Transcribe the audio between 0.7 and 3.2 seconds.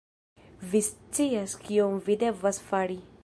vi scias kion vi devas fari